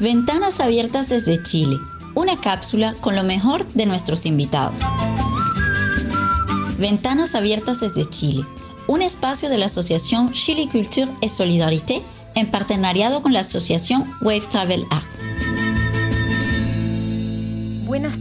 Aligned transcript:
Ventanas 0.00 0.60
abiertas 0.60 1.08
desde 1.08 1.42
Chile, 1.42 1.76
una 2.14 2.36
cápsula 2.36 2.94
con 3.00 3.16
lo 3.16 3.24
mejor 3.24 3.66
de 3.74 3.84
nuestros 3.84 4.26
invitados. 4.26 4.82
Ventanas 6.78 7.34
abiertas 7.34 7.80
desde 7.80 8.04
Chile, 8.04 8.44
un 8.86 9.02
espacio 9.02 9.48
de 9.48 9.58
la 9.58 9.66
Asociación 9.66 10.32
Chile 10.32 10.68
Culture 10.70 11.10
et 11.20 11.28
Solidarité 11.28 12.00
en 12.36 12.50
partenariado 12.50 13.22
con 13.22 13.32
la 13.32 13.40
Asociación 13.40 14.08
Wave 14.20 14.46
Travel 14.50 14.86
Art. 14.90 15.08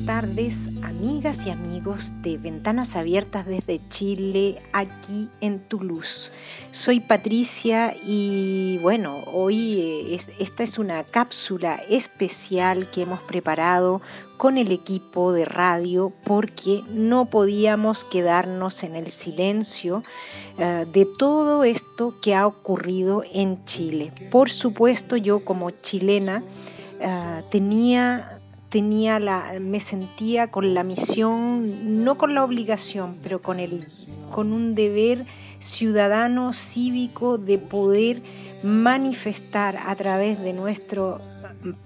Tardes, 0.08 0.70
amigas 0.84 1.46
y 1.48 1.50
amigos 1.50 2.14
de 2.21 2.38
Ventanas 2.38 2.96
Abiertas 2.96 3.46
desde 3.46 3.86
Chile, 3.89 4.62
aquí 4.71 5.28
en 5.42 5.60
Toulouse. 5.60 6.32
Soy 6.71 7.02
Patricia 7.02 7.94
y 8.06 8.80
bueno, 8.82 9.18
hoy 9.34 9.82
eh, 9.82 10.18
esta 10.39 10.64
es 10.64 10.80
una 10.80 11.04
cápsula 11.04 11.82
especial 11.89 12.88
que 12.89 13.01
hemos 13.01 13.20
preparado 13.20 14.01
con 14.38 14.57
el 14.57 14.71
equipo 14.71 15.34
de 15.34 15.43
radio 15.43 16.14
porque 16.24 16.84
no 16.89 17.26
podíamos 17.26 18.06
quedarnos 18.06 18.84
en 18.84 18.96
el 18.96 19.12
silencio 19.12 20.04
eh, 20.57 20.86
de 20.89 21.06
todo 21.06 21.65
esto 21.65 22.15
que 22.21 22.34
ha 22.34 22.48
ocurrido 22.48 23.24
en 23.34 23.65
Chile. 23.65 24.14
Por 24.32 24.51
supuesto, 24.51 25.18
yo 25.18 25.43
como 25.43 25.70
chilena 25.71 26.43
eh, 27.01 27.43
tenía 27.51 28.36
tenía 28.70 29.20
la, 29.20 29.54
me 29.62 29.80
sentía 29.80 30.52
con 30.52 30.74
la 30.74 30.84
misión, 30.84 32.03
no 32.03 32.17
con 32.17 32.36
la 32.36 32.44
obligación, 32.44 33.17
pero 33.23 33.42
con, 33.42 33.59
el, 33.59 33.88
con 34.31 34.53
un 34.53 34.76
deber 34.76 35.26
ciudadano, 35.59 36.53
cívico, 36.53 37.38
de 37.38 37.58
poder 37.58 38.22
manifestar 38.64 39.78
a 39.86 39.95
través 39.95 40.42
de 40.42 40.53
nuestras 40.53 41.22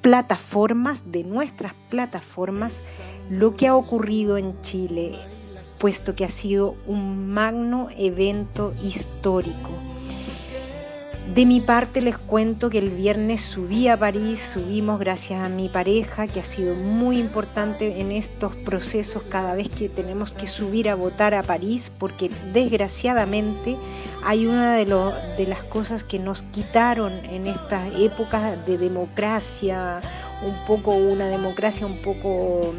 plataformas, 0.02 1.12
de 1.12 1.24
nuestras 1.24 1.74
plataformas, 1.90 2.84
lo 3.30 3.56
que 3.56 3.68
ha 3.68 3.76
ocurrido 3.76 4.38
en 4.38 4.60
Chile, 4.62 5.14
puesto 5.80 6.16
que 6.16 6.26
ha 6.26 6.30
sido 6.30 6.76
un 6.88 7.30
magno 7.30 7.88
evento 7.98 8.74
histórico 8.84 9.91
de 11.28 11.46
mi 11.46 11.62
parte 11.62 12.02
les 12.02 12.18
cuento 12.18 12.70
que 12.70 12.80
el 12.80 12.90
viernes 12.90 13.42
subí 13.42 13.88
a 13.88 13.96
París, 13.96 14.40
subimos 14.40 15.00
gracias 15.00 15.46
a 15.46 15.50
mi 15.50 15.70
pareja, 15.70 16.28
que 16.28 16.42
ha 16.42 16.44
sido 16.44 16.76
muy 16.76 17.20
importante 17.20 18.02
en 18.02 18.12
estos 18.12 18.54
procesos 18.56 19.24
cada 19.30 19.56
vez 19.56 19.70
que 19.70 19.88
tenemos 19.88 20.34
que 20.34 20.48
subir 20.48 20.90
a 20.90 20.96
votar 20.96 21.34
a 21.34 21.44
París, 21.44 21.92
porque 21.98 22.30
desgraciadamente 22.54 23.78
hay 24.26 24.46
una 24.46 24.76
de, 24.76 24.86
las 25.48 25.64
cosas 25.64 26.04
que 26.04 26.20
nos 26.20 26.44
quitaron 26.44 27.14
en 27.26 27.48
esta 27.48 27.88
época 27.98 28.58
de 28.58 28.78
democracia, 28.78 30.02
un 30.46 30.56
poco 30.66 30.92
una 30.96 31.28
democracia 31.28 31.86
un 31.86 32.02
poco 32.02 32.74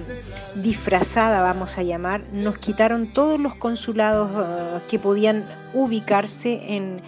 disfrazada, 0.56 1.40
vamos 1.42 1.78
a 1.78 1.84
llamar, 1.84 2.22
nos 2.32 2.58
quitaron 2.58 3.06
todos 3.06 3.40
los 3.40 3.54
consulados 3.54 4.30
eh, 4.30 4.80
que 4.90 4.98
podían 4.98 5.44
ubicarse 5.72 6.74
en 6.74 7.00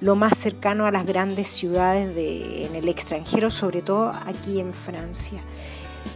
lo 0.00 0.16
más 0.16 0.38
cercano 0.38 0.86
a 0.86 0.92
las 0.92 1.06
grandes 1.06 1.48
ciudades 1.48 2.14
de, 2.14 2.66
en 2.66 2.74
el 2.74 2.88
extranjero, 2.88 3.50
sobre 3.50 3.82
todo 3.82 4.12
aquí 4.26 4.60
en 4.60 4.72
Francia. 4.72 5.42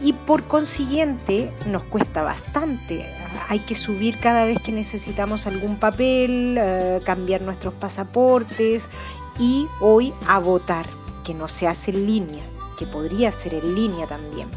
Y 0.01 0.13
por 0.13 0.43
consiguiente 0.43 1.53
nos 1.67 1.83
cuesta 1.83 2.23
bastante. 2.23 3.05
Hay 3.49 3.59
que 3.59 3.75
subir 3.75 4.19
cada 4.19 4.45
vez 4.45 4.59
que 4.59 4.71
necesitamos 4.71 5.45
algún 5.47 5.77
papel, 5.77 6.57
eh, 6.57 6.99
cambiar 7.03 7.41
nuestros 7.41 7.73
pasaportes 7.73 8.89
y 9.37 9.67
hoy 9.81 10.13
a 10.27 10.39
votar, 10.39 10.85
que 11.23 11.33
no 11.33 11.47
se 11.47 11.67
hace 11.67 11.91
en 11.91 12.07
línea, 12.07 12.43
que 12.79 12.85
podría 12.85 13.31
ser 13.31 13.53
en 13.53 13.75
línea 13.75 14.07
también. 14.07 14.47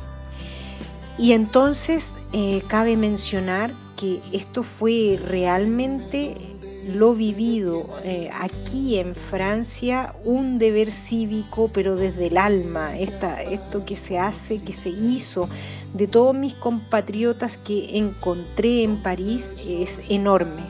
Y 1.18 1.32
entonces 1.32 2.16
eh, 2.32 2.62
cabe 2.68 2.96
mencionar 2.96 3.72
que 3.96 4.20
esto 4.32 4.62
fue 4.62 5.18
realmente 5.22 6.55
lo 6.86 7.14
vivido 7.14 7.88
eh, 8.04 8.30
aquí 8.32 8.96
en 8.96 9.14
Francia, 9.14 10.14
un 10.24 10.58
deber 10.58 10.92
cívico, 10.92 11.68
pero 11.72 11.96
desde 11.96 12.28
el 12.28 12.36
alma, 12.36 12.96
esto 12.96 13.84
que 13.84 13.96
se 13.96 14.18
hace, 14.18 14.62
que 14.62 14.72
se 14.72 14.90
hizo 14.90 15.48
de 15.94 16.06
todos 16.06 16.34
mis 16.34 16.54
compatriotas 16.54 17.58
que 17.58 17.98
encontré 17.98 18.84
en 18.84 19.02
París 19.02 19.54
es 19.66 20.10
enorme. 20.10 20.62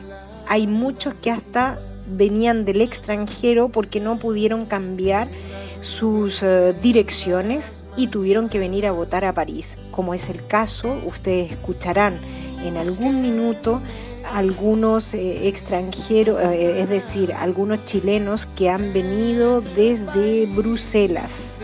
Hay 0.47 0.65
muchos 0.65 1.13
que 1.15 1.29
hasta 1.29 1.79
venían 2.07 2.65
del 2.65 2.81
extranjero 2.81 3.69
porque 3.69 3.99
no 3.99 4.17
pudieron 4.17 4.65
cambiar 4.65 5.27
sus 5.81 6.41
eh, 6.41 6.73
direcciones 6.81 7.83
y 7.95 8.07
tuvieron 8.07 8.49
que 8.49 8.57
venir 8.57 8.87
a 8.87 8.91
votar 8.91 9.25
a 9.25 9.33
París, 9.33 9.77
como 9.91 10.13
es 10.13 10.29
el 10.29 10.45
caso, 10.47 10.99
ustedes 11.05 11.51
escucharán 11.51 12.17
en 12.63 12.77
algún 12.77 13.21
minuto 13.21 13.81
algunos 14.33 15.13
eh, 15.13 15.47
extranjeros, 15.47 16.39
eh, 16.41 16.81
es 16.81 16.89
decir, 16.89 17.33
algunos 17.33 17.85
chilenos 17.85 18.47
que 18.55 18.69
han 18.69 18.93
venido 18.93 19.61
desde 19.61 20.45
Bruselas. 20.47 21.55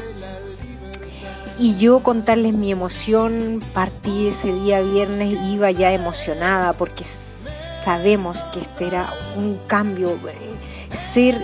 Y 1.60 1.78
yo 1.78 2.02
contarles 2.02 2.54
mi 2.54 2.72
emoción, 2.72 3.64
partí 3.74 4.28
ese 4.28 4.52
día 4.54 4.82
viernes, 4.82 5.38
iba 5.48 5.70
ya 5.72 5.94
emocionada 5.94 6.74
porque 6.74 7.04
sabemos 7.04 8.44
que 8.52 8.60
este 8.60 8.88
era 8.88 9.10
un 9.38 9.60
cambio, 9.68 10.10
eh, 10.10 10.92
ser 11.14 11.38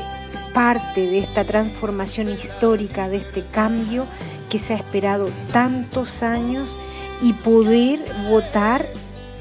parte 0.53 1.01
de 1.01 1.19
esta 1.19 1.43
transformación 1.43 2.29
histórica, 2.29 3.07
de 3.07 3.17
este 3.17 3.45
cambio 3.45 4.05
que 4.49 4.57
se 4.57 4.73
ha 4.73 4.77
esperado 4.77 5.29
tantos 5.51 6.23
años 6.23 6.77
y 7.21 7.33
poder 7.33 7.99
votar 8.29 8.87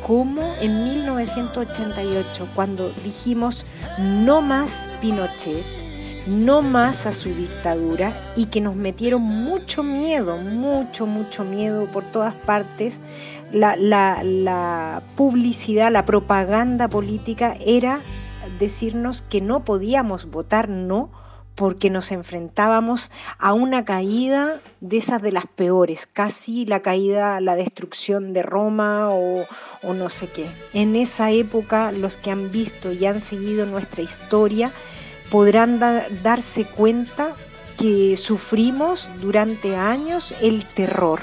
como 0.06 0.54
en 0.60 0.84
1988, 0.84 2.48
cuando 2.54 2.90
dijimos 3.04 3.66
no 3.98 4.40
más 4.40 4.90
Pinochet, 5.00 5.64
no 6.26 6.62
más 6.62 7.06
a 7.06 7.12
su 7.12 7.30
dictadura 7.30 8.12
y 8.36 8.46
que 8.46 8.60
nos 8.60 8.76
metieron 8.76 9.22
mucho 9.22 9.82
miedo, 9.82 10.36
mucho, 10.36 11.06
mucho 11.06 11.44
miedo 11.44 11.86
por 11.86 12.04
todas 12.04 12.34
partes. 12.34 13.00
La, 13.52 13.76
la 13.76 15.02
publicidad, 15.16 15.90
la 15.90 16.04
propaganda 16.04 16.88
política 16.88 17.56
era 17.64 18.00
decirnos 18.58 19.22
que 19.22 19.40
no 19.40 19.64
podíamos 19.64 20.30
votar 20.30 20.68
no 20.68 21.10
porque 21.58 21.90
nos 21.90 22.12
enfrentábamos 22.12 23.10
a 23.36 23.52
una 23.52 23.84
caída 23.84 24.60
de 24.80 24.98
esas 24.98 25.20
de 25.20 25.32
las 25.32 25.46
peores, 25.46 26.06
casi 26.06 26.64
la 26.64 26.82
caída, 26.82 27.40
la 27.40 27.56
destrucción 27.56 28.32
de 28.32 28.44
Roma 28.44 29.08
o, 29.10 29.44
no 29.82 30.08
sé 30.08 30.28
qué. 30.28 30.48
En 30.72 30.94
esa 30.94 31.32
época 31.32 31.90
los 31.90 32.16
que 32.16 32.30
han 32.30 32.52
visto 32.52 32.92
y 32.92 33.04
han 33.06 33.20
seguido 33.20 33.66
nuestra 33.66 34.02
historia 34.02 34.70
podrán 35.32 35.80
darse 36.22 36.64
cuenta 36.64 37.34
que 37.76 38.16
sufrimos 38.16 39.10
durante 39.20 39.74
años 39.74 40.34
el 40.40 40.64
terror, 40.64 41.20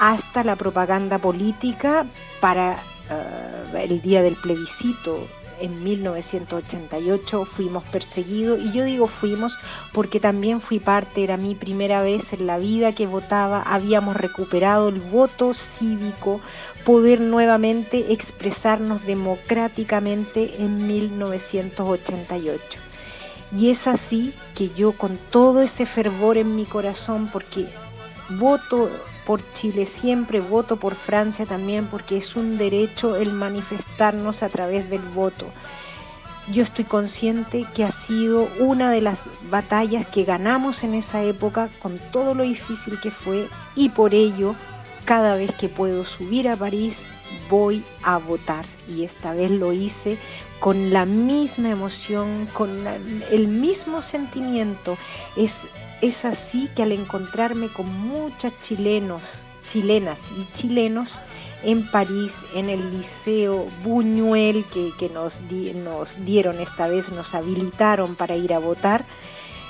hasta 0.00 0.42
la 0.42 0.56
propaganda 0.56 1.18
política 1.18 2.04
para 2.40 2.72
eh, 2.72 3.84
el 3.84 4.02
día 4.02 4.22
del 4.22 4.34
plebiscito 4.34 5.24
en 5.60 5.82
1988 5.84 7.44
fuimos 7.44 7.84
perseguidos 7.84 8.60
y 8.60 8.72
yo 8.72 8.84
digo 8.84 9.06
fuimos 9.06 9.58
porque 9.92 10.20
también 10.20 10.60
fui 10.60 10.80
parte, 10.80 11.24
era 11.24 11.36
mi 11.36 11.54
primera 11.54 12.02
vez 12.02 12.32
en 12.32 12.46
la 12.46 12.58
vida 12.58 12.94
que 12.94 13.06
votaba, 13.06 13.62
habíamos 13.62 14.16
recuperado 14.16 14.88
el 14.88 15.00
voto 15.00 15.54
cívico, 15.54 16.40
poder 16.84 17.20
nuevamente 17.20 18.12
expresarnos 18.12 19.04
democráticamente 19.06 20.62
en 20.62 20.86
1988. 20.86 22.80
Y 23.52 23.70
es 23.70 23.86
así 23.86 24.32
que 24.54 24.70
yo 24.70 24.92
con 24.92 25.18
todo 25.30 25.62
ese 25.62 25.86
fervor 25.86 26.36
en 26.36 26.56
mi 26.56 26.64
corazón, 26.64 27.28
porque 27.32 27.66
voto 28.30 28.90
por 29.26 29.42
Chile 29.52 29.84
siempre, 29.86 30.40
voto 30.40 30.76
por 30.76 30.94
Francia 30.94 31.44
también, 31.44 31.86
porque 31.86 32.16
es 32.16 32.36
un 32.36 32.56
derecho 32.56 33.16
el 33.16 33.32
manifestarnos 33.32 34.42
a 34.42 34.48
través 34.48 34.88
del 34.88 35.02
voto. 35.02 35.46
Yo 36.52 36.62
estoy 36.62 36.84
consciente 36.84 37.66
que 37.74 37.82
ha 37.82 37.90
sido 37.90 38.48
una 38.60 38.90
de 38.92 39.00
las 39.00 39.24
batallas 39.50 40.06
que 40.06 40.24
ganamos 40.24 40.84
en 40.84 40.94
esa 40.94 41.24
época 41.24 41.68
con 41.80 41.98
todo 42.12 42.34
lo 42.34 42.44
difícil 42.44 43.00
que 43.00 43.10
fue 43.10 43.48
y 43.74 43.88
por 43.88 44.14
ello 44.14 44.54
cada 45.04 45.34
vez 45.34 45.52
que 45.54 45.68
puedo 45.68 46.04
subir 46.04 46.48
a 46.48 46.56
París 46.56 47.06
voy 47.50 47.82
a 48.04 48.18
votar 48.18 48.64
y 48.88 49.02
esta 49.02 49.32
vez 49.34 49.50
lo 49.50 49.72
hice 49.72 50.18
con 50.60 50.92
la 50.92 51.04
misma 51.04 51.70
emoción, 51.70 52.48
con 52.52 52.70
el 53.30 53.48
mismo 53.48 54.00
sentimiento. 54.00 54.96
Es 55.36 55.66
es 56.02 56.24
así 56.24 56.68
que 56.74 56.82
al 56.82 56.92
encontrarme 56.92 57.68
con 57.68 57.86
muchas 58.06 58.58
chilenos, 58.60 59.44
chilenas 59.66 60.30
y 60.36 60.50
chilenos 60.52 61.20
en 61.64 61.90
París, 61.90 62.44
en 62.54 62.68
el 62.68 62.96
Liceo 62.96 63.66
Buñuel, 63.82 64.64
que, 64.64 65.08
nos, 65.08 65.40
nos 65.74 66.24
dieron 66.24 66.60
esta 66.60 66.88
vez, 66.88 67.10
nos 67.10 67.34
habilitaron 67.34 68.14
para 68.14 68.36
ir 68.36 68.52
a 68.52 68.58
votar, 68.58 69.04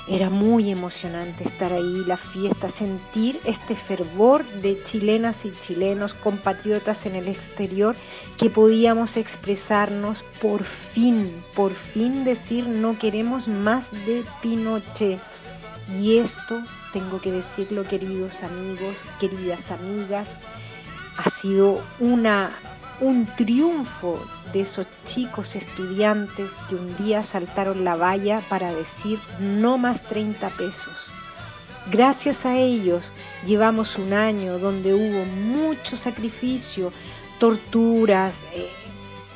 Era 0.09 0.29
muy 0.29 0.71
emocionante 0.71 1.43
estar 1.43 1.73
ahí, 1.73 2.03
la 2.05 2.15
fiesta, 2.15 2.69
sentir 2.69 3.37
este 3.43 3.75
fervor 3.75 4.45
de 4.45 4.81
chilenas 4.81 5.43
y 5.43 5.51
chilenos, 5.51 6.13
compatriotas 6.13 7.05
en 7.05 7.15
el 7.15 7.27
exterior, 7.27 7.93
que 8.37 8.49
podíamos 8.49 9.17
expresarnos 9.17 10.23
por 10.41 10.63
fin, 10.63 11.29
por 11.55 11.73
fin 11.73 12.23
decir 12.23 12.67
no 12.67 12.97
queremos 12.97 13.49
más 13.49 13.91
de 13.91 14.23
Pinochet. 14.41 15.19
Y 15.99 16.17
esto, 16.17 16.61
tengo 16.91 17.21
que 17.21 17.31
decirlo 17.31 17.83
queridos 17.83 18.43
amigos, 18.43 19.09
queridas 19.19 19.71
amigas, 19.71 20.39
ha 21.17 21.29
sido 21.29 21.81
una 21.99 22.51
un 22.99 23.27
triunfo 23.27 24.19
de 24.53 24.61
esos 24.61 24.87
chicos 25.03 25.55
estudiantes 25.55 26.53
que 26.67 26.75
un 26.75 26.95
día 26.97 27.21
saltaron 27.21 27.83
la 27.83 27.95
valla 27.95 28.41
para 28.49 28.73
decir 28.73 29.19
no 29.39 29.77
más 29.77 30.01
30 30.01 30.49
pesos. 30.49 31.13
Gracias 31.91 32.45
a 32.45 32.57
ellos 32.57 33.13
llevamos 33.45 33.97
un 33.97 34.13
año 34.13 34.57
donde 34.59 34.93
hubo 34.93 35.25
mucho 35.25 35.95
sacrificio, 35.95 36.91
torturas, 37.39 38.43
eh, 38.53 38.67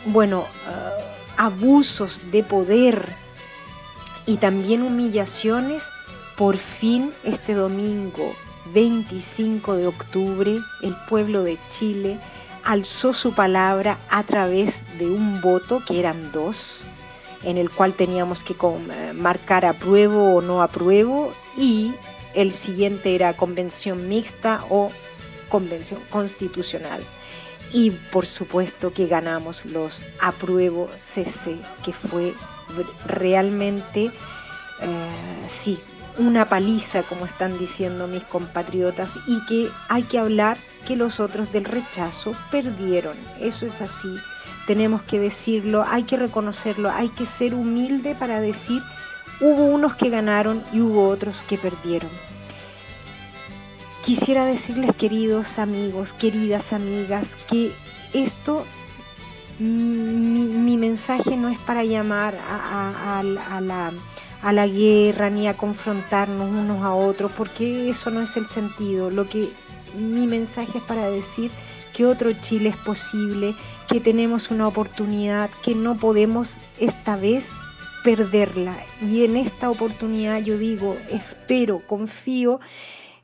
bueno, 0.05 0.45
eh, 0.67 1.03
abusos 1.37 2.31
de 2.31 2.43
poder 2.43 3.07
y 4.25 4.37
también 4.37 4.81
humillaciones. 4.81 5.83
Por 6.41 6.57
fin 6.57 7.13
este 7.23 7.53
domingo 7.53 8.33
25 8.73 9.75
de 9.75 9.85
octubre 9.85 10.57
el 10.81 10.95
pueblo 11.07 11.43
de 11.43 11.59
Chile 11.69 12.17
alzó 12.63 13.13
su 13.13 13.35
palabra 13.35 13.99
a 14.09 14.23
través 14.23 14.81
de 14.97 15.05
un 15.05 15.39
voto, 15.39 15.83
que 15.85 15.99
eran 15.99 16.31
dos, 16.31 16.87
en 17.43 17.57
el 17.57 17.69
cual 17.69 17.93
teníamos 17.93 18.43
que 18.43 18.53
eh, 18.53 19.13
marcar 19.13 19.65
apruebo 19.65 20.33
o 20.33 20.41
no 20.41 20.63
apruebo, 20.63 21.31
y 21.57 21.93
el 22.33 22.53
siguiente 22.53 23.13
era 23.13 23.37
convención 23.37 24.09
mixta 24.09 24.65
o 24.71 24.91
convención 25.47 25.99
constitucional. 26.09 27.03
Y 27.71 27.91
por 27.91 28.25
supuesto 28.25 28.91
que 28.93 29.05
ganamos 29.05 29.63
los 29.65 30.01
apruebo 30.19 30.89
CC, 30.97 31.55
que 31.85 31.93
fue 31.93 32.33
realmente, 33.05 34.05
eh, 34.81 35.45
sí, 35.45 35.79
una 36.27 36.45
paliza, 36.45 37.03
como 37.03 37.25
están 37.25 37.57
diciendo 37.57 38.07
mis 38.07 38.23
compatriotas, 38.23 39.19
y 39.27 39.43
que 39.45 39.69
hay 39.89 40.03
que 40.03 40.19
hablar 40.19 40.57
que 40.87 40.95
los 40.95 41.19
otros 41.19 41.51
del 41.51 41.65
rechazo 41.65 42.33
perdieron. 42.49 43.15
Eso 43.39 43.65
es 43.65 43.81
así. 43.81 44.15
Tenemos 44.67 45.01
que 45.01 45.19
decirlo, 45.19 45.83
hay 45.87 46.03
que 46.03 46.17
reconocerlo, 46.17 46.91
hay 46.91 47.09
que 47.09 47.25
ser 47.25 47.53
humilde 47.53 48.15
para 48.15 48.39
decir, 48.39 48.81
hubo 49.39 49.65
unos 49.65 49.95
que 49.95 50.09
ganaron 50.09 50.63
y 50.71 50.81
hubo 50.81 51.07
otros 51.07 51.41
que 51.41 51.57
perdieron. 51.57 52.09
Quisiera 54.03 54.45
decirles, 54.45 54.95
queridos 54.95 55.59
amigos, 55.59 56.13
queridas 56.13 56.73
amigas, 56.73 57.37
que 57.49 57.71
esto, 58.13 58.65
mi, 59.59 60.77
mensaje 60.77 61.37
no 61.37 61.49
es 61.49 61.59
para 61.59 61.83
llamar 61.83 62.35
a 62.35 63.21
la 63.61 63.91
a 64.41 64.53
la 64.53 64.67
guerra 64.67 65.29
ni 65.29 65.47
a 65.47 65.55
confrontarnos 65.55 66.49
unos 66.49 66.83
a 66.83 66.93
otros, 66.93 67.31
porque 67.31 67.89
eso 67.89 68.09
no 68.09 68.21
es 68.21 68.37
el 68.37 68.47
sentido. 68.47 69.09
Lo 69.09 69.27
que 69.27 69.49
mi 69.97 70.25
mensaje 70.27 70.79
es 70.79 70.83
para 70.83 71.09
decir 71.09 71.51
que 71.93 72.05
otro 72.05 72.31
Chile 72.33 72.69
es 72.69 72.77
posible, 72.77 73.53
que 73.87 73.99
tenemos 73.99 74.49
una 74.49 74.67
oportunidad, 74.67 75.49
que 75.63 75.75
no 75.75 75.97
podemos 75.97 76.57
esta 76.79 77.15
vez 77.17 77.51
perderla. 78.03 78.75
Y 79.01 79.25
en 79.25 79.37
esta 79.37 79.69
oportunidad 79.69 80.41
yo 80.41 80.57
digo, 80.57 80.97
espero, 81.09 81.81
confío 81.85 82.59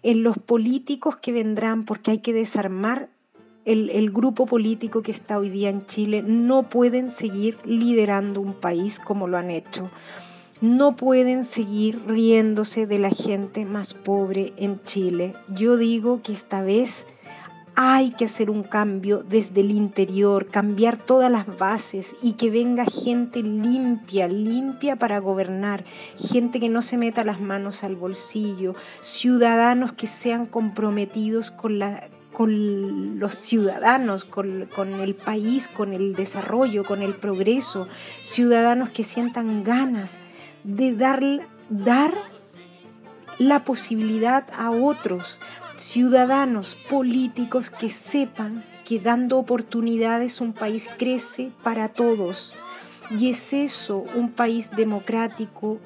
en 0.03 0.23
los 0.23 0.37
políticos 0.37 1.15
que 1.15 1.31
vendrán, 1.31 1.85
porque 1.85 2.11
hay 2.11 2.19
que 2.19 2.33
desarmar 2.33 3.09
el, 3.65 3.89
el, 3.89 4.11
grupo 4.11 4.45
político 4.45 5.01
que 5.01 5.11
está 5.11 5.37
hoy 5.39 5.49
día 5.49 5.69
en 5.69 5.85
Chile. 5.85 6.21
No 6.21 6.63
pueden 6.69 7.09
seguir 7.09 7.57
liderando 7.65 8.39
un 8.39 8.53
país 8.53 8.99
como 8.99 9.27
lo 9.27 9.37
han 9.37 9.49
hecho 9.49 9.89
no 10.61 10.95
pueden 10.95 11.43
seguir 11.43 12.01
riéndose 12.07 12.87
de 12.87 12.99
la 12.99 13.11
gente 13.11 13.65
más 13.65 13.93
pobre 13.93 14.53
en 14.57 14.81
Chile. 14.83 15.33
Yo 15.49 15.77
digo 15.77 16.21
que 16.23 16.33
esta 16.33 16.61
vez 16.61 17.05
hay 17.79 18.09
que 18.09 18.25
hacer 18.25 18.49
un 18.49 18.63
cambio 18.63 19.21
desde 19.21 19.61
el 19.61 19.69
interior, 19.69 20.47
cambiar 20.47 20.97
todas 20.97 21.31
las 21.31 21.45
bases 21.59 22.15
y 22.23 22.33
que 22.33 22.49
venga 22.49 22.85
gente 22.85 23.43
limpia, 23.43 24.27
limpia 24.27 24.95
para 24.95 25.19
gobernar, 25.19 25.83
gente 26.17 26.59
que 26.59 26.69
no 26.69 26.81
se 26.81 26.97
meta 26.97 27.23
las 27.23 27.39
manos 27.39 27.83
al 27.83 27.95
bolsillo, 27.95 28.73
ciudadanos 29.01 29.91
que 29.91 30.07
sean 30.07 30.47
comprometidos 30.47 31.51
con 31.51 31.77
los 33.19 33.35
ciudadanos, 33.35 34.25
con, 34.25 34.67
el 34.99 35.13
país, 35.13 35.67
con 35.67 35.93
el 35.93 36.15
desarrollo, 36.15 36.83
con 36.83 37.03
el 37.03 37.13
progreso, 37.13 37.87
ciudadanos 38.23 38.89
que 38.89 39.03
sientan 39.03 39.63
ganas 39.63 40.17
de 40.67 40.93
dar, 40.95 41.23
dar 41.69 42.13
la 43.39 43.63
posibilidad 43.63 44.45
a 44.53 44.69
otros 44.69 45.39
ciudadanos 45.77 46.75
políticos 46.89 47.71
que 47.71 47.89
sepan 47.89 48.65
que 48.83 48.99
dando 48.99 49.37
oportunidades 49.37 50.41
un 50.41 50.51
país 50.51 50.89
crece 50.97 51.51
para 51.63 51.87
todos. 51.87 52.53
Y 53.09 53.29
es 53.29 53.53
eso, 53.53 54.03
un 54.15 54.31
país 54.31 54.69
democrático 54.75 55.79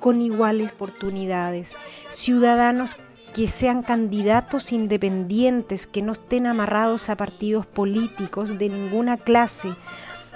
con 0.00 0.20
iguales 0.20 0.72
oportunidades. 0.72 1.74
Ciudadanos 2.10 2.98
que 3.34 3.48
sean 3.48 3.82
candidatos 3.82 4.72
independientes, 4.72 5.86
que 5.86 6.02
no 6.02 6.12
estén 6.12 6.46
amarrados 6.46 7.08
a 7.08 7.16
partidos 7.16 7.64
políticos 7.64 8.58
de 8.58 8.68
ninguna 8.68 9.16
clase. 9.16 9.74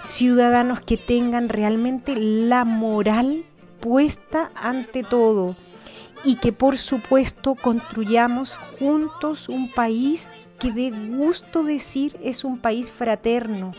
Ciudadanos 0.02 0.80
que 0.80 0.96
tengan 0.96 1.50
realmente 1.50 2.16
la 2.16 2.64
moral 2.64 3.44
puesta 3.80 4.50
ante 4.54 5.02
todo 5.02 5.56
y 6.24 6.36
que 6.36 6.52
por 6.52 6.78
supuesto 6.78 7.54
construyamos 7.54 8.56
juntos 8.56 9.48
un 9.48 9.70
país 9.70 10.42
que 10.58 10.72
de 10.72 10.90
gusto 10.90 11.62
decir 11.62 12.18
es 12.22 12.44
un 12.44 12.58
país 12.58 12.90
fraterno, 12.90 13.72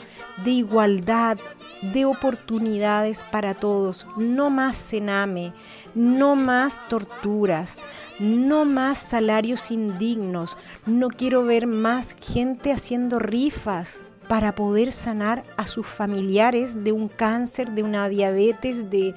de 0.43 0.51
igualdad, 0.51 1.37
de 1.81 2.05
oportunidades 2.05 3.23
para 3.23 3.53
todos, 3.53 4.07
no 4.17 4.49
más 4.49 4.77
cename, 4.77 5.53
no 5.95 6.35
más 6.35 6.87
torturas, 6.87 7.79
no 8.19 8.65
más 8.65 8.97
salarios 8.97 9.71
indignos, 9.71 10.57
no 10.85 11.09
quiero 11.09 11.43
ver 11.43 11.67
más 11.67 12.15
gente 12.21 12.71
haciendo 12.71 13.19
rifas 13.19 14.03
para 14.27 14.53
poder 14.55 14.91
sanar 14.91 15.43
a 15.57 15.65
sus 15.65 15.87
familiares 15.87 16.83
de 16.83 16.91
un 16.91 17.07
cáncer, 17.07 17.71
de 17.71 17.83
una 17.83 18.07
diabetes, 18.07 18.89
de 18.89 19.15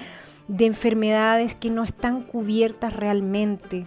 de 0.49 0.66
enfermedades 0.66 1.54
que 1.54 1.70
no 1.70 1.82
están 1.82 2.22
cubiertas 2.22 2.94
realmente. 2.94 3.87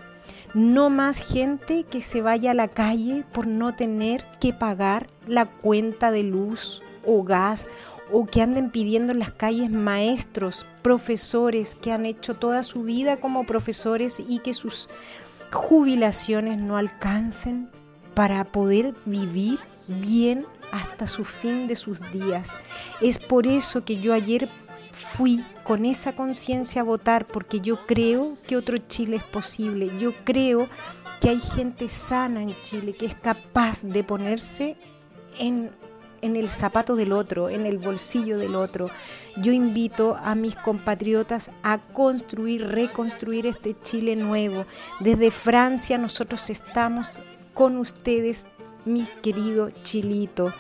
No 0.53 0.89
más 0.89 1.19
gente 1.19 1.83
que 1.83 2.01
se 2.01 2.21
vaya 2.21 2.51
a 2.51 2.55
la 2.55 2.67
calle 2.67 3.25
por 3.33 3.45
no 3.45 3.75
tener 3.75 4.23
que 4.39 4.53
pagar 4.53 5.07
la 5.27 5.45
cuenta 5.45 6.11
de 6.11 6.23
luz 6.23 6.81
o 7.05 7.23
gas 7.23 7.67
o 8.11 8.25
que 8.25 8.41
anden 8.41 8.69
pidiendo 8.69 9.11
en 9.11 9.19
las 9.19 9.31
calles 9.31 9.69
maestros, 9.69 10.65
profesores 10.81 11.75
que 11.75 11.91
han 11.91 12.05
hecho 12.05 12.35
toda 12.35 12.63
su 12.63 12.83
vida 12.83 13.17
como 13.17 13.45
profesores 13.45 14.23
y 14.25 14.39
que 14.39 14.53
sus 14.53 14.89
jubilaciones 15.51 16.57
no 16.57 16.77
alcancen 16.77 17.69
para 18.13 18.45
poder 18.45 18.93
vivir 19.05 19.59
bien 19.87 20.45
hasta 20.71 21.07
su 21.07 21.25
fin 21.25 21.67
de 21.67 21.75
sus 21.75 21.99
días. 22.11 22.57
Es 23.01 23.19
por 23.19 23.47
eso 23.47 23.83
que 23.83 23.97
yo 23.97 24.13
ayer 24.13 24.49
fui 24.95 25.43
con 25.65 25.85
esa 25.85 26.15
conciencia 26.15 26.81
a 26.81 26.85
votar 26.85 27.27
porque 27.27 27.59
yo 27.59 27.85
creo 27.85 28.33
que 28.47 28.55
otro 28.55 28.77
Chile 28.77 29.17
es 29.17 29.23
posible. 29.23 29.91
Yo 29.99 30.13
creo 30.23 30.69
que 31.19 31.29
hay 31.29 31.39
gente 31.39 31.89
sana 31.89 32.41
en 32.41 32.55
Chile 32.61 32.95
que 32.95 33.05
es 33.05 33.15
capaz 33.15 33.83
de 33.83 34.03
ponerse 34.03 34.77
en, 35.37 35.69
en 36.21 36.37
el 36.37 36.49
zapato 36.49 36.95
del 36.95 37.11
otro, 37.11 37.49
en 37.49 37.65
el 37.65 37.77
bolsillo 37.77 38.37
del 38.37 38.55
otro. 38.55 38.89
Yo 39.35 39.51
invito 39.51 40.15
a 40.15 40.33
mis 40.33 40.55
compatriotas 40.55 41.51
a 41.61 41.77
construir, 41.79 42.65
reconstruir 42.65 43.47
este 43.47 43.75
Chile 43.81 44.15
nuevo. 44.15 44.65
Desde 45.01 45.29
Francia 45.29 45.97
nosotros 45.97 46.49
estamos 46.49 47.21
con 47.53 47.75
ustedes, 47.77 48.49
mi 48.85 49.05
querido 49.21 49.71
Chilito, 49.83 50.53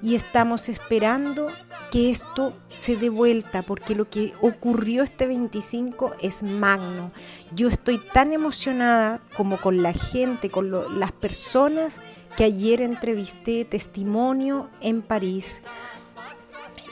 y 0.00 0.14
estamos 0.14 0.70
esperando 0.70 1.48
que 1.94 2.10
esto 2.10 2.54
se 2.74 2.96
dé 2.96 3.08
vuelta, 3.08 3.62
porque 3.62 3.94
lo 3.94 4.10
que 4.10 4.32
ocurrió 4.40 5.04
este 5.04 5.28
25 5.28 6.10
es 6.20 6.42
magno. 6.42 7.12
Yo 7.54 7.68
estoy 7.68 7.98
tan 7.98 8.32
emocionada 8.32 9.20
como 9.36 9.60
con 9.60 9.80
la 9.80 9.92
gente, 9.92 10.50
con 10.50 10.72
las 10.98 11.12
personas 11.12 12.00
que 12.36 12.42
ayer 12.42 12.82
entrevisté 12.82 13.64
testimonio 13.64 14.68
en 14.80 15.02
París 15.02 15.62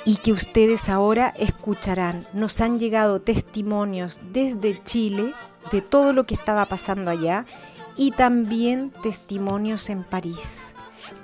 y 0.05 0.19
que 0.19 0.33
ustedes 0.33 0.89
ahora 0.89 1.35
escucharán. 1.37 2.25
Nos 2.33 2.61
han 2.61 2.79
llegado 2.79 3.21
testimonios 3.21 4.21
desde 4.33 4.81
Chile 4.85 5.35
de 5.73 5.81
todo 5.81 6.13
lo 6.13 6.27
que 6.27 6.35
estaba 6.35 6.67
pasando 6.67 7.11
allá 7.11 7.45
y 7.97 8.13
también 8.13 8.93
testimonios 9.03 9.91
en 9.91 10.05
París. 10.05 10.77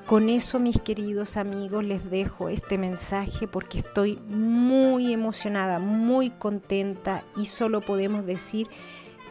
Con 0.08 0.30
eso, 0.30 0.58
mis 0.58 0.80
queridos 0.80 1.36
amigos, 1.36 1.84
les 1.84 2.08
dejo 2.08 2.48
este 2.48 2.78
mensaje 2.78 3.46
porque 3.46 3.76
estoy 3.76 4.16
muy 4.26 5.12
emocionada, 5.12 5.80
muy 5.80 6.30
contenta 6.30 7.22
y 7.36 7.44
solo 7.44 7.82
podemos 7.82 8.24
decir 8.24 8.68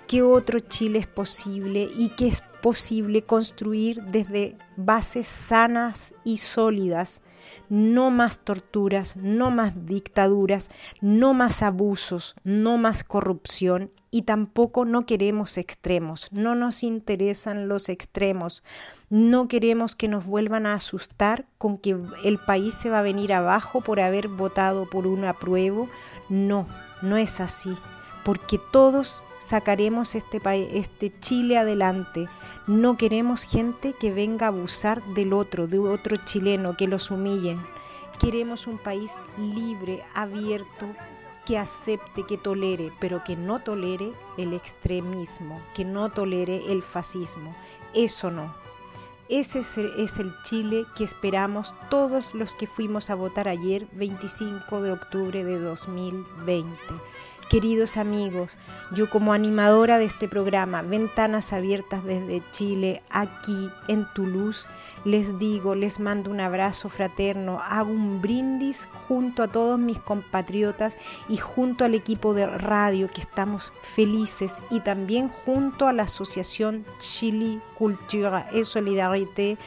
que 0.06 0.22
otro 0.22 0.60
Chile 0.60 1.00
es 1.00 1.08
posible 1.08 1.90
y 1.98 2.10
que 2.10 2.28
es 2.28 2.44
posible 2.62 3.24
construir 3.24 4.04
desde 4.04 4.56
bases 4.76 5.26
sanas 5.26 6.14
y 6.24 6.38
sólidas 6.38 7.24
no 7.70 8.12
más 8.12 8.40
torturas, 8.40 9.18
no 9.18 9.52
más 9.52 9.86
dictaduras, 9.86 10.72
no 11.02 11.34
más 11.34 11.62
abusos, 11.64 12.36
no 12.44 12.78
más 12.78 13.04
corrupción 13.04 13.92
y 14.12 14.24
tampoco 14.24 14.86
no 14.86 15.06
queremos 15.06 15.58
extremos, 15.58 16.32
no 16.32 16.56
nos 16.56 16.84
interesan 16.84 17.68
los 17.68 17.90
extremos, 17.90 18.64
no 19.10 19.48
queremos 19.48 19.96
que 19.96 20.08
nos 20.08 20.26
vuelvan 20.26 20.66
a 20.66 20.74
asustar 20.74 21.46
con 21.58 21.78
que 21.78 21.98
el 22.24 22.40
país 22.40 22.74
se 22.74 22.90
va 22.90 23.00
a 23.00 23.04
venir 23.04 23.34
abajo 23.34 23.82
por 23.82 24.00
haber 24.00 24.28
votado 24.28 24.90
por 24.90 25.08
un 25.08 25.26
apruebo, 25.26 25.90
no, 26.30 26.68
no 27.02 27.18
es 27.18 27.42
así, 27.42 27.76
porque 28.28 28.58
todos 28.58 29.24
sacaremos 29.38 30.14
este, 30.14 30.42
este 30.78 31.18
Chile 31.22 31.58
adelante. 31.58 32.28
No 32.68 32.98
queremos 32.98 33.46
gente 33.46 33.94
que 33.94 34.12
venga 34.12 34.48
a 34.48 34.50
abusar 34.50 35.02
del 35.14 35.32
otro, 35.32 35.68
de 35.68 35.80
otro 35.80 36.18
chileno, 36.26 36.76
que 36.76 36.88
los 36.88 37.10
humillen. 37.10 37.58
Queremos 38.20 38.68
un 38.68 38.80
país 38.80 39.22
libre, 39.38 40.04
abierto, 40.14 40.88
que 41.46 41.58
acepte, 41.58 42.24
que 42.24 42.38
tolere, 42.38 42.92
pero 43.00 43.24
que 43.24 43.38
no 43.38 43.60
tolere 43.60 44.12
el 44.38 44.54
extremismo, 44.54 45.62
que 45.74 45.86
no 45.86 46.10
tolere 46.10 46.70
el 46.70 46.84
fascismo. 46.84 47.56
Eso 47.94 48.30
no. 48.30 48.54
Ese 49.30 49.60
es 49.60 50.20
el 50.20 50.34
Chile 50.42 50.86
que 50.98 51.06
esperamos 51.06 51.74
todos 51.90 52.34
los 52.34 52.56
que 52.56 52.68
fuimos 52.68 53.10
a 53.10 53.16
votar 53.16 53.48
ayer, 53.48 53.88
25 53.94 54.82
de 54.82 54.92
octubre 54.92 55.46
de 55.46 55.60
2020. 55.62 56.76
Queridos 57.50 57.96
amigos, 57.96 58.58
yo 58.92 59.10
como 59.10 59.32
animadora 59.32 59.98
de 59.98 60.04
este 60.04 60.28
programa, 60.28 60.82
Ventanas 60.82 61.54
Abiertas 61.54 62.04
desde 62.04 62.44
Chile, 62.52 63.02
aquí 63.10 63.70
en 63.88 64.06
Toulouse, 64.14 64.68
les 65.06 65.40
digo, 65.40 65.74
les 65.74 66.02
mando 66.02 66.30
un 66.30 66.42
abrazo 66.42 66.90
fraterno, 66.90 67.62
hago 67.64 67.92
un 67.92 68.22
brindis 68.22 68.90
junto 69.08 69.44
a 69.44 69.48
todos 69.48 69.80
mis 69.80 69.98
compatriotas 69.98 70.98
y 71.30 71.38
junto 71.38 71.86
al 71.86 71.94
equipo 71.94 72.34
de 72.34 72.48
radio 72.48 73.08
que 73.08 73.22
estamos 73.22 73.72
felices 73.82 74.62
y 74.70 74.82
también 74.82 75.30
junto 75.30 75.88
a 75.88 75.94
la 75.94 76.04
Asociación 76.04 76.86
Chile 77.00 77.62
Cultura 77.76 78.46
et 78.52 78.66
Solidarité 78.66 79.58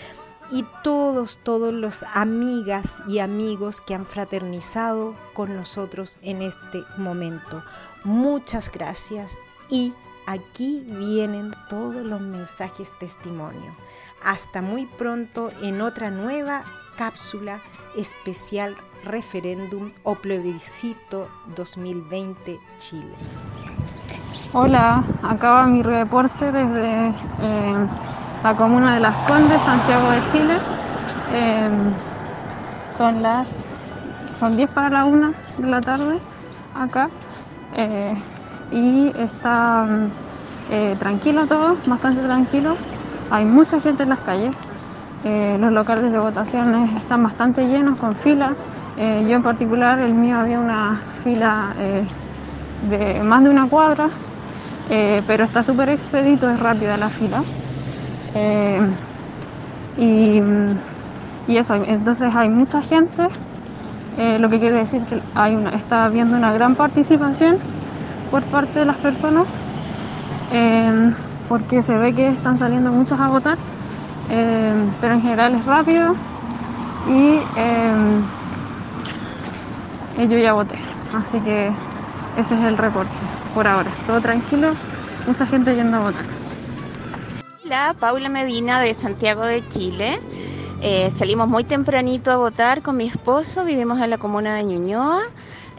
y 0.52 0.64
todos, 0.82 1.38
todos 1.42 1.72
los 1.72 2.04
amigas 2.14 3.02
y 3.08 3.18
amigos 3.20 3.80
que 3.80 3.94
han 3.94 4.06
fraternizado 4.06 5.14
con 5.34 5.54
nosotros 5.54 6.18
en 6.22 6.42
este 6.42 6.84
momento. 6.96 7.62
Muchas 8.04 8.70
gracias 8.70 9.36
y 9.68 9.92
aquí 10.26 10.84
vienen 10.86 11.54
todos 11.68 12.04
los 12.04 12.20
mensajes 12.20 12.92
testimonio. 12.98 13.76
Hasta 14.24 14.62
muy 14.62 14.86
pronto 14.86 15.50
en 15.62 15.80
otra 15.80 16.10
nueva 16.10 16.64
cápsula 16.96 17.60
especial 17.96 18.76
referéndum 19.04 19.90
o 20.02 20.16
plebiscito 20.16 21.28
2020 21.56 22.60
Chile. 22.76 23.14
Hola, 24.52 25.04
acaba 25.22 25.66
mi 25.66 25.82
reporte 25.82 26.50
desde 26.50 27.08
eh, 27.08 27.86
la 28.42 28.54
comuna 28.54 28.94
de 28.94 29.00
Las 29.00 29.16
Condes, 29.18 29.62
Santiago 29.62 30.10
de 30.10 30.26
Chile. 30.26 30.58
Em, 31.32 31.92
son 32.96 33.22
las 33.22 33.66
son 34.38 34.56
10 34.56 34.70
para 34.70 34.88
la 34.90 35.04
1 35.04 35.32
de 35.58 35.68
la 35.68 35.80
tarde 35.80 36.18
acá 36.74 37.10
eh, 37.76 38.14
y 38.72 39.12
está 39.14 39.86
eh, 40.70 40.96
tranquilo 40.98 41.46
todo, 41.46 41.76
bastante 41.86 42.22
tranquilo. 42.22 42.74
Hay 43.30 43.44
mucha 43.44 43.80
gente 43.80 44.04
en 44.04 44.08
las 44.08 44.20
calles. 44.20 44.54
Eh, 45.24 45.58
los 45.60 45.72
locales 45.72 46.10
de 46.10 46.18
votaciones 46.18 46.90
están 46.96 47.22
bastante 47.22 47.66
llenos 47.66 48.00
con 48.00 48.14
fila. 48.14 48.54
yo 48.96 49.36
en 49.36 49.42
particular, 49.42 49.98
el 49.98 50.14
mío 50.14 50.38
había 50.38 50.58
una 50.58 51.00
fila 51.22 51.74
de 52.88 53.22
más 53.22 53.42
de 53.44 53.50
una 53.50 53.66
cuadra, 53.68 54.08
pero 55.26 55.44
está 55.44 55.62
súper 55.62 55.90
expedito, 55.90 56.48
es 56.50 56.58
rápida 56.58 56.96
la 56.96 57.08
fila. 57.08 57.42
Eh, 58.34 58.80
y, 59.98 60.40
eso, 61.56 61.74
entonces 61.74 62.34
hay 62.34 62.48
mucha 62.48 62.80
gente, 62.80 63.26
eh, 64.18 64.38
lo 64.38 64.48
que 64.48 64.58
quiere 64.60 64.78
decir 64.78 65.02
que 65.04 65.20
hay 65.34 65.54
una, 65.54 65.70
está 65.70 66.04
habiendo 66.04 66.36
una 66.36 66.52
gran 66.52 66.76
participación 66.76 67.56
por 68.30 68.42
parte 68.44 68.78
de 68.78 68.86
las 68.86 68.96
personas, 68.98 69.44
eh, 70.52 71.12
porque 71.48 71.82
se 71.82 71.96
ve 71.96 72.12
que 72.14 72.28
están 72.28 72.56
saliendo 72.56 72.92
muchas 72.92 73.18
a 73.20 73.28
votar, 73.28 73.56
pero 74.28 75.14
en 75.14 75.22
general 75.22 75.56
es 75.56 75.66
rápido 75.66 76.12
y 77.08 77.40
yo 80.28 80.38
ya 80.38 80.52
voté, 80.52 80.76
así 81.12 81.40
que 81.40 81.66
ese 82.36 82.54
es 82.54 82.62
el 82.62 82.78
reporte 82.78 83.26
por 83.54 83.66
ahora, 83.66 83.90
todo 84.06 84.20
tranquilo, 84.20 84.70
mucha 85.26 85.46
gente 85.46 85.74
yendo 85.74 85.96
a 85.96 86.00
votar. 86.00 86.39
Paula 87.70 88.28
Medina 88.28 88.80
de 88.80 88.94
Santiago 88.94 89.42
de 89.46 89.66
Chile. 89.68 90.18
Eh, 90.82 91.08
salimos 91.14 91.46
muy 91.46 91.62
tempranito 91.62 92.32
a 92.32 92.36
votar 92.36 92.82
con 92.82 92.96
mi 92.96 93.06
esposo, 93.06 93.64
vivimos 93.64 94.00
en 94.00 94.10
la 94.10 94.18
comuna 94.18 94.56
de 94.56 94.64
Ñuñoa. 94.64 95.20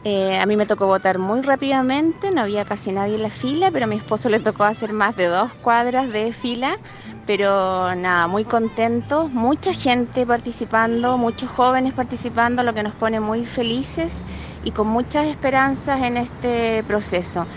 Eh, 0.05 0.39
a 0.39 0.45
mí 0.45 0.55
me 0.55 0.65
tocó 0.65 0.87
votar 0.87 1.19
muy 1.19 1.41
rápidamente, 1.41 2.31
no 2.31 2.41
había 2.41 2.63
casi 2.63 2.93
nadie 2.93 3.15
en 3.15 3.23
la 3.23 3.29
fila, 3.29 3.71
pero 3.71 3.85
a 3.85 3.87
mi 3.89 3.97
esposo 3.97 4.29
le 4.29 4.39
tocó 4.39 4.63
hacer 4.63 4.93
más 4.93 5.17
de 5.17 5.25
dos 5.25 5.51
cuadras 5.61 6.09
de 6.09 6.31
fila. 6.31 6.77
Pero 7.25 7.93
nada, 7.95 8.27
muy 8.27 8.45
contento, 8.45 9.27
mucha 9.27 9.73
gente 9.73 10.25
participando, 10.25 11.17
muchos 11.17 11.49
jóvenes 11.49 11.93
participando, 11.93 12.63
lo 12.63 12.73
que 12.73 12.83
nos 12.83 12.95
pone 12.95 13.19
muy 13.19 13.45
felices 13.45 14.23
y 14.63 14.71
con 14.71 14.87
muchas 14.87 15.27
esperanzas 15.27 16.01
en 16.03 16.15
este 16.15 16.83
proceso. 16.87 17.47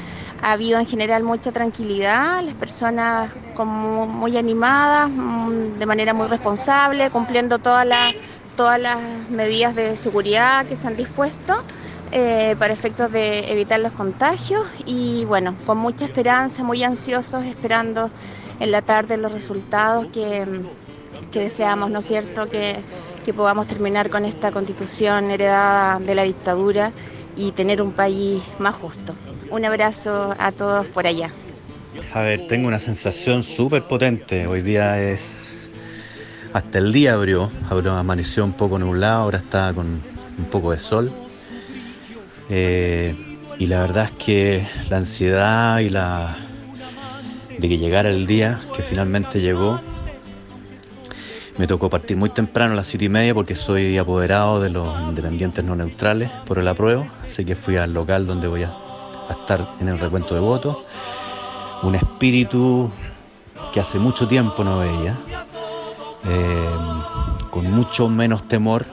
Ha 0.44 0.52
habido 0.52 0.78
en 0.78 0.84
general 0.84 1.22
mucha 1.22 1.52
tranquilidad, 1.52 2.42
las 2.44 2.54
personas 2.54 3.32
como 3.54 4.06
muy 4.06 4.36
animadas, 4.36 5.08
mm, 5.08 5.78
de 5.78 5.86
manera 5.86 6.12
muy 6.12 6.28
responsable, 6.28 7.08
cumpliendo 7.08 7.58
todas 7.58 7.86
las, 7.86 8.14
todas 8.54 8.78
las 8.78 8.98
medidas 9.30 9.74
de 9.74 9.96
seguridad 9.96 10.66
que 10.66 10.76
se 10.76 10.86
han 10.86 10.96
dispuesto. 10.96 11.56
Eh, 12.12 12.56
para 12.58 12.74
efectos 12.74 13.10
de 13.10 13.50
evitar 13.50 13.80
los 13.80 13.92
contagios 13.92 14.66
y 14.84 15.24
bueno, 15.24 15.56
con 15.64 15.78
mucha 15.78 16.04
esperanza, 16.04 16.62
muy 16.62 16.84
ansiosos, 16.84 17.46
esperando 17.46 18.10
en 18.60 18.70
la 18.70 18.82
tarde 18.82 19.16
los 19.16 19.32
resultados 19.32 20.06
que, 20.08 20.46
deseamos, 21.32 21.90
¿no 21.90 22.00
es 22.00 22.04
cierto?, 22.04 22.50
que, 22.50 22.76
que 23.24 23.32
podamos 23.32 23.66
terminar 23.66 24.10
con 24.10 24.26
esta 24.26 24.52
constitución 24.52 25.30
heredada 25.30 25.98
de 26.00 26.14
la 26.14 26.22
dictadura 26.24 26.92
y 27.34 27.52
tener 27.52 27.80
un 27.80 27.92
país 27.92 28.42
más 28.58 28.76
justo. 28.76 29.14
Un 29.50 29.64
abrazo 29.64 30.34
a 30.38 30.52
todos 30.52 30.86
por 30.86 31.06
allá. 31.06 31.30
A 32.12 32.20
ver, 32.22 32.46
tengo 32.48 32.68
una 32.68 32.78
sensación 32.78 33.42
súper 33.42 33.82
potente. 33.82 34.46
Hoy 34.46 34.62
día 34.62 35.00
es. 35.00 35.70
Hasta 36.52 36.78
el 36.78 36.92
día 36.92 37.14
abrió, 37.14 37.50
abrió, 37.68 37.92
amaneció 37.92 38.44
un 38.44 38.52
poco 38.52 38.78
nublado, 38.78 39.22
ahora 39.22 39.38
está 39.38 39.72
con 39.74 40.00
un 40.38 40.44
poco 40.50 40.72
de 40.72 40.78
sol. 40.78 41.10
Eh, 42.48 43.14
y 43.58 43.66
la 43.66 43.80
verdad 43.80 44.04
es 44.04 44.12
que 44.12 44.66
la 44.88 44.98
ansiedad 44.98 45.78
y 45.80 45.88
la. 45.88 46.36
de 47.58 47.68
que 47.68 47.78
llegara 47.78 48.10
el 48.10 48.26
día, 48.26 48.60
que 48.76 48.82
finalmente 48.82 49.40
llegó, 49.40 49.80
me 51.58 51.66
tocó 51.66 51.88
partir 51.88 52.16
muy 52.16 52.30
temprano 52.30 52.72
a 52.72 52.76
las 52.76 52.88
siete 52.88 53.04
y 53.04 53.08
media 53.08 53.34
porque 53.34 53.54
soy 53.54 53.96
apoderado 53.98 54.60
de 54.60 54.70
los 54.70 54.88
independientes 55.08 55.64
no 55.64 55.76
neutrales 55.76 56.30
por 56.46 56.58
el 56.58 56.66
apruebo, 56.66 57.06
así 57.26 57.44
que 57.44 57.54
fui 57.54 57.76
al 57.76 57.92
local 57.94 58.26
donde 58.26 58.48
voy 58.48 58.64
a 58.64 58.83
a 59.28 59.32
estar 59.32 59.60
en 59.80 59.88
el 59.88 59.98
recuento 59.98 60.34
de 60.34 60.40
votos. 60.40 60.76
Un 61.82 61.94
espíritu 61.94 62.90
que 63.72 63.80
hace 63.80 63.98
mucho 63.98 64.26
tiempo 64.26 64.64
no 64.64 64.78
veía, 64.78 65.16
eh, 66.26 66.68
con 67.50 67.70
mucho 67.70 68.08
menos 68.08 68.46
temor. 68.48 68.84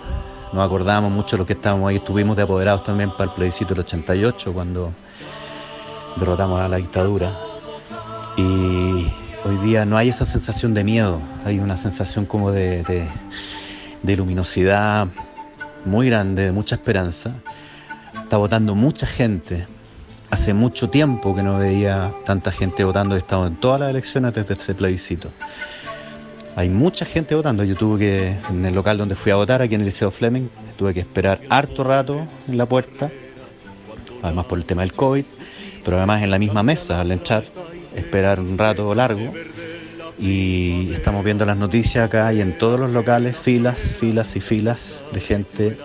Nos 0.54 0.66
acordamos 0.66 1.12
mucho 1.12 1.32
de 1.32 1.38
los 1.40 1.48
que 1.48 1.54
estábamos 1.54 1.90
ahí, 1.90 1.98
estuvimos 1.98 2.36
de 2.36 2.44
apoderados 2.44 2.84
también 2.84 3.12
para 3.12 3.26
el 3.26 3.30
plebiscito 3.32 3.74
del 3.74 3.86
88, 3.86 4.54
cuando 4.54 4.92
derrotamos 6.18 6.60
a 6.60 6.68
la 6.68 6.78
dictadura. 6.78 7.32
Y 8.36 9.12
hoy 9.46 9.58
día 9.64 9.86
no 9.86 9.98
hay 9.98 10.10
esa 10.10 10.26
sensación 10.26 10.74
de 10.74 10.84
miedo, 10.84 11.22
hay 11.46 11.60
una 11.60 11.78
sensación 11.78 12.26
como 12.26 12.52
de 12.52 13.08
luminosidad 14.04 15.08
muy 15.86 16.10
grande, 16.10 16.44
de 16.46 16.52
mucha 16.52 16.76
esperanza. 16.76 17.34
Está 18.14 18.38
votando 18.38 18.76
mucha 18.76 19.08
gente, 19.08 19.68
hace 20.32 20.54
mucho 20.54 20.90
tiempo 20.90 21.36
que 21.36 21.44
no 21.44 21.60
veía 21.60 22.14
tanta 22.26 22.52
gente 22.52 22.84
votando. 22.84 23.16
He 23.16 23.20
estado 23.20 23.46
en 23.46 23.58
todas 23.58 23.82
las 23.82 23.90
elecciones 23.90 24.34
desde 24.34 24.54
ese 24.54 24.74
plebiscito. 24.74 25.30
Hay 26.56 26.70
mucha 26.70 27.06
gente 27.06 27.36
votando. 27.36 27.64
Yo 27.64 27.76
tuve 27.76 28.00
que, 28.00 28.36
en 28.50 28.66
el 28.66 28.74
local 28.74 28.98
donde 28.98 29.16
fui 29.16 29.32
a 29.32 29.36
votar, 29.36 29.62
aquí 29.62 29.76
en 29.76 29.82
el 29.82 29.86
Liceo 29.86 30.10
Fleming, 30.10 30.48
tuve 30.78 30.94
que 30.94 31.02
esperar 31.02 31.42
harto 31.50 31.84
rato 31.84 32.26
en 32.48 32.58
la 32.58 32.66
puerta, 32.66 33.12
además 34.22 34.46
por 34.46 34.58
el 34.58 34.66
tema 34.66 34.82
del 34.82 34.94
COVID, 34.94 35.26
pero 35.84 35.98
además 35.98 36.24
en 36.24 36.32
la 36.32 36.40
misma 36.40 36.64
mesa 36.64 37.02
al 37.02 37.12
entrar, 37.12 37.44
esperar 37.96 38.40
un 38.40 38.58
rato 38.58 38.94
largo. 38.96 39.34
Y 40.18 40.92
estamos 40.94 41.26
viendo 41.26 41.46
las 41.46 41.58
noticias 41.58 42.06
acá 42.06 42.32
y 42.32 42.42
en 42.42 42.58
todos 42.58 42.80
los 42.80 42.92
locales 42.92 43.36
filas, 43.36 43.78
filas 43.78 44.36
y 44.36 44.40
filas 44.40 44.80
de 45.12 45.20
gente 45.20 45.78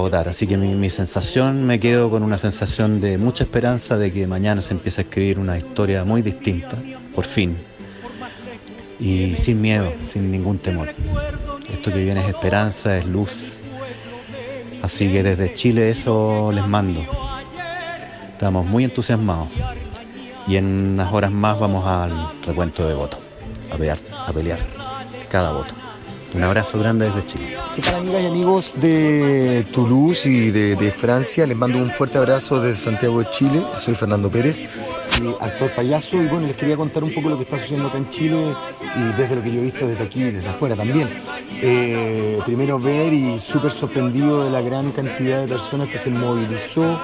votar. 0.00 0.28
Así 0.28 0.46
que 0.46 0.56
mi, 0.56 0.74
mi, 0.74 0.90
sensación, 0.90 1.66
me 1.66 1.78
quedo 1.80 2.10
con 2.10 2.22
una 2.22 2.38
sensación 2.38 3.00
de 3.00 3.18
mucha 3.18 3.44
esperanza 3.44 3.96
de 3.96 4.12
que 4.12 4.26
mañana 4.26 4.62
se 4.62 4.74
empiece 4.74 5.00
a 5.00 5.04
escribir 5.04 5.38
una 5.38 5.58
historia 5.58 6.04
muy 6.04 6.22
distinta, 6.22 6.76
por 7.14 7.24
fin. 7.24 7.56
Y 9.00 9.34
sin 9.36 9.60
miedo, 9.60 9.92
sin 10.10 10.30
ningún 10.30 10.58
temor. 10.58 10.88
Esto 11.70 11.92
que 11.92 12.04
viene 12.04 12.20
es 12.20 12.28
esperanza, 12.28 12.96
es 12.96 13.06
luz. 13.06 13.60
Así 14.82 15.10
que 15.10 15.22
desde 15.22 15.54
Chile 15.54 15.90
eso 15.90 16.52
les 16.52 16.66
mando. 16.66 17.00
Estamos 18.32 18.66
muy 18.66 18.84
entusiasmados. 18.84 19.48
Y 20.46 20.56
en 20.56 20.64
unas 20.94 21.12
horas 21.12 21.32
más 21.32 21.58
vamos 21.58 21.86
al 21.86 22.12
recuento 22.44 22.86
de 22.86 22.94
votos, 22.94 23.18
a 23.72 23.76
pelear, 23.76 23.98
a 24.26 24.32
pelear 24.32 24.58
cada 25.30 25.52
voto. 25.52 25.83
Un 26.34 26.42
abrazo 26.42 26.80
grande 26.80 27.06
desde 27.06 27.26
Chile. 27.26 27.56
¿Qué 27.76 27.82
tal 27.82 27.94
amigas 27.94 28.22
y 28.22 28.26
amigos 28.26 28.74
de 28.80 29.64
Toulouse 29.72 30.26
y 30.26 30.50
de, 30.50 30.90
Francia? 30.90 31.46
Les 31.46 31.56
mando 31.56 31.78
un 31.78 31.90
fuerte 31.90 32.18
abrazo 32.18 32.60
desde 32.60 32.76
Santiago 32.76 33.20
de 33.20 33.30
Chile. 33.30 33.62
Soy 33.76 33.94
Fernando 33.94 34.28
Pérez, 34.28 34.64
actor 35.40 35.70
payaso. 35.70 36.20
Y 36.20 36.26
bueno, 36.26 36.48
les 36.48 36.56
quería 36.56 36.76
contar 36.76 37.04
un 37.04 37.14
poco 37.14 37.28
lo 37.28 37.36
que 37.36 37.44
está 37.44 37.56
sucediendo 37.56 37.88
acá 37.88 37.98
en 37.98 38.10
Chile 38.10 38.52
y 38.96 39.16
desde 39.16 39.36
lo 39.36 39.42
que 39.42 39.52
yo 39.52 39.60
he 39.60 39.64
visto 39.64 39.86
desde 39.86 40.02
aquí 40.02 40.24
y 40.24 40.32
desde 40.32 40.48
afuera 40.48 40.74
también. 40.74 41.08
Eh, 41.62 42.40
primero 42.44 42.80
ver 42.80 43.12
y 43.12 43.38
súper 43.38 43.70
sorprendido 43.70 44.44
de 44.44 44.50
la 44.50 44.60
gran 44.60 44.90
cantidad 44.90 45.40
de 45.40 45.46
personas 45.46 45.88
que 45.88 45.98
se 45.98 46.10
movilizó 46.10 46.98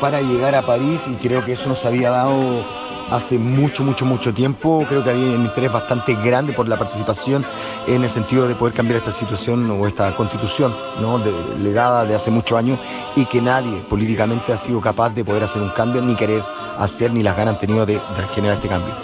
para 0.00 0.22
llegar 0.22 0.54
a 0.54 0.62
París 0.62 1.04
y 1.06 1.14
creo 1.16 1.44
que 1.44 1.52
eso 1.52 1.68
nos 1.68 1.84
había 1.84 2.10
dado 2.10 2.64
hace 3.10 3.38
mucho, 3.38 3.84
mucho, 3.84 4.04
mucho 4.04 4.32
tiempo. 4.34 4.84
Creo 4.88 5.02
que 5.02 5.10
había 5.10 5.26
un 5.26 5.44
interés 5.44 5.72
bastante 5.72 6.14
grande 6.14 6.52
por 6.52 6.68
la 6.68 6.76
participación 6.76 7.44
en 7.86 8.02
el 8.02 8.10
sentido 8.10 8.46
de 8.46 8.54
poder 8.54 8.74
cambiar 8.74 8.98
esta 8.98 9.12
situación 9.12 9.70
o 9.70 9.86
esta 9.86 10.14
constitución 10.16 10.74
¿no? 11.00 11.20
legada 11.62 12.04
de 12.04 12.14
hace 12.14 12.30
muchos 12.30 12.58
años 12.58 12.78
y 13.16 13.24
que 13.26 13.40
nadie 13.40 13.80
políticamente 13.88 14.52
ha 14.52 14.58
sido 14.58 14.80
capaz 14.80 15.10
de 15.10 15.24
poder 15.24 15.42
hacer 15.42 15.62
un 15.62 15.70
cambio, 15.70 16.02
ni 16.02 16.14
querer 16.14 16.42
hacer, 16.78 17.12
ni 17.12 17.22
las 17.22 17.36
ganas 17.36 17.54
han 17.54 17.60
tenido 17.60 17.86
de, 17.86 18.00
generar 18.34 18.56
este 18.56 18.68
cambio. 18.68 18.94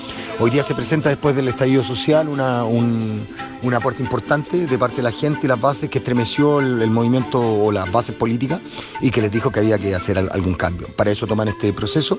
Hoy 0.41 0.51
día 0.51 0.65
se 0.65 0.75
presenta 0.75 1.09
después 1.09 1.37
del 1.37 1.47
estallido 1.47 1.85
social 1.85 2.29
una, 2.29 2.65
un, 2.65 3.25
un, 3.63 3.75
aporte 3.75 4.03
importante 4.03 4.67
de 4.67 4.79
parte 4.79 4.97
de 4.97 5.05
la 5.05 5.13
gente 5.13 5.41
y 5.45 5.49
las 5.49 5.61
bases 5.61 5.89
que 5.89 5.99
estremeció 5.99 6.59
el, 6.59 6.83
el, 6.83 6.91
movimiento 6.91 7.39
o 7.39 7.71
las 7.71 7.91
bases 7.93 8.17
políticas 8.17 8.61
y 9.01 9.13
que 9.13 9.23
les 9.23 9.31
dijo 9.31 9.53
que 9.53 9.61
había 9.61 9.79
que 9.79 9.95
hacer 9.95 10.19
algún 10.19 10.55
cambio. 10.55 10.89
Para 10.97 11.13
eso 11.13 11.29
toman 11.29 11.47
este 11.47 11.73
proceso, 11.73 12.19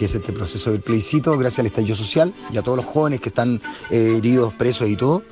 que 0.00 0.06
es 0.06 0.14
este 0.14 0.32
proceso 0.32 0.72
del 0.72 0.80
plebiscito, 0.80 1.36
gracias 1.36 1.58
al 1.58 1.66
estallido 1.66 1.94
social 1.94 2.32
y 2.50 2.56
a 2.56 2.62
todos 2.62 2.78
los 2.78 2.86
jóvenes 2.86 3.20
que 3.20 3.28
están 3.28 3.60
eh, 3.90 4.14
heridos, 4.16 4.54
presos 4.54 4.88
y 4.88 4.96
todo. 4.96 5.22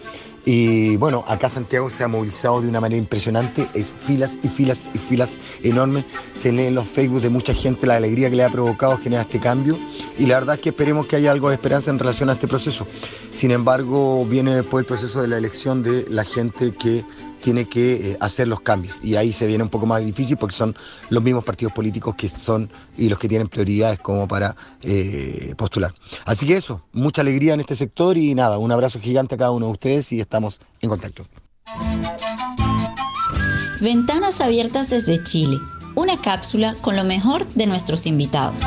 Y 0.44 0.98
bueno, 0.98 1.24
acá 1.26 1.48
Santiago 1.48 1.88
se 1.88 2.04
ha 2.04 2.08
movilizado 2.08 2.60
de 2.60 2.68
una 2.68 2.78
manera 2.78 2.98
impresionante, 2.98 3.66
es 3.72 3.88
filas 3.88 4.38
y 4.42 4.48
filas 4.48 4.90
y 4.92 4.98
filas 4.98 5.38
enormes. 5.62 6.04
Se 6.34 6.52
lee 6.52 6.66
en 6.66 6.74
los 6.74 6.86
Facebook 6.86 7.22
de 7.22 7.30
mucha 7.30 7.54
gente 7.54 7.86
la 7.86 7.96
alegría 7.96 8.28
que 8.28 8.36
le 8.36 8.44
ha 8.44 8.50
provocado 8.50 8.98
generar 8.98 9.24
este 9.24 9.40
cambio. 9.40 9.78
Y 10.18 10.26
la 10.26 10.34
verdad 10.34 10.56
es 10.56 10.60
que 10.60 10.68
esperemos 10.68 11.06
que 11.06 11.16
haya 11.16 11.32
algo 11.32 11.48
de 11.48 11.54
esperanza 11.54 11.90
en 11.90 11.98
relación 11.98 12.28
a 12.28 12.34
este 12.34 12.46
proceso. 12.46 12.86
Sin 13.32 13.52
embargo, 13.52 14.26
viene 14.26 14.54
después 14.54 14.82
el 14.82 14.86
proceso 14.86 15.22
de 15.22 15.28
la 15.28 15.38
elección 15.38 15.82
de 15.82 16.04
la 16.10 16.24
gente 16.24 16.74
que 16.74 17.06
tiene 17.42 17.68
que 17.68 18.12
eh, 18.12 18.16
hacer 18.20 18.48
los 18.48 18.60
cambios. 18.60 18.96
Y 19.02 19.16
ahí 19.16 19.32
se 19.32 19.46
viene 19.46 19.62
un 19.64 19.70
poco 19.70 19.86
más 19.86 20.04
difícil 20.04 20.36
porque 20.36 20.54
son 20.54 20.76
los 21.08 21.22
mismos 21.22 21.44
partidos 21.44 21.72
políticos 21.72 22.14
que 22.16 22.28
son 22.28 22.70
y 22.96 23.08
los 23.08 23.18
que 23.18 23.28
tienen 23.28 23.48
prioridades 23.48 23.98
como 23.98 24.26
para 24.26 24.56
eh, 24.82 25.54
postular. 25.56 25.94
Así 26.24 26.46
que 26.46 26.56
eso, 26.56 26.82
mucha 26.92 27.22
alegría 27.22 27.54
en 27.54 27.60
este 27.60 27.74
sector 27.74 28.16
y 28.16 28.34
nada, 28.34 28.58
un 28.58 28.72
abrazo 28.72 29.00
gigante 29.00 29.34
a 29.34 29.38
cada 29.38 29.50
uno 29.50 29.66
de 29.66 29.72
ustedes 29.72 30.12
y 30.12 30.20
estamos 30.20 30.60
en 30.80 30.90
contacto. 30.90 31.24
Ventanas 33.80 34.40
abiertas 34.40 34.90
desde 34.90 35.22
Chile, 35.22 35.58
una 35.94 36.16
cápsula 36.20 36.74
con 36.80 36.96
lo 36.96 37.04
mejor 37.04 37.46
de 37.54 37.66
nuestros 37.66 38.06
invitados. 38.06 38.62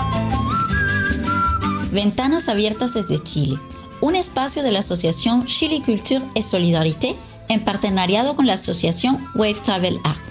Ventanas 1.91 2.47
abiertas 2.47 2.93
desde 2.93 3.19
Chile, 3.19 3.59
un 3.99 4.15
espacio 4.15 4.63
de 4.63 4.71
la 4.71 4.79
asociación 4.79 5.45
Chile 5.45 5.81
Culture 5.85 6.21
et 6.35 6.41
Solidarité 6.41 7.15
en 7.51 7.63
partenariado 7.63 8.35
con 8.35 8.47
la 8.47 8.53
asociación 8.53 9.17
Wave 9.35 9.57
Travel 9.63 9.99
Art. 10.03 10.21